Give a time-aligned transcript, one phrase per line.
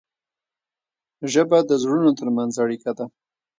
[1.31, 3.05] ژبه د زړونو ترمنځ اړیکه ده.